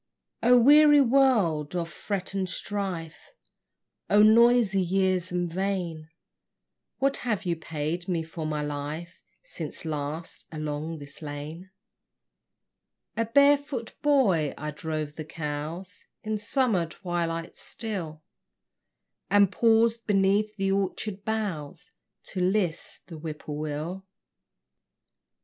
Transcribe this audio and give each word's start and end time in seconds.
O 0.41 0.57
weary 0.57 0.99
world 0.99 1.75
of 1.75 1.87
fret 1.87 2.33
and 2.33 2.49
strife, 2.49 3.29
O 4.09 4.23
noisy 4.23 4.81
years 4.81 5.31
and 5.31 5.53
vain, 5.53 6.09
What 6.97 7.17
have 7.17 7.45
you 7.45 7.55
paid 7.55 8.07
me 8.07 8.23
for 8.23 8.47
my 8.47 8.63
life 8.63 9.21
Since 9.43 9.85
last, 9.85 10.47
along 10.51 10.97
this 10.97 11.21
lane, 11.21 11.69
A 13.15 13.25
barefoot 13.25 13.93
boy, 14.01 14.55
I 14.57 14.71
drove 14.71 15.17
the 15.17 15.23
cows 15.25 16.07
In 16.23 16.39
summer 16.39 16.87
twilights 16.87 17.61
still, 17.61 18.23
And 19.29 19.51
paused 19.51 20.07
beneath 20.07 20.55
the 20.55 20.71
orchard 20.71 21.23
boughs 21.23 21.91
To 22.29 22.41
list 22.41 23.05
the 23.05 23.17
whippoorwill? 23.17 24.07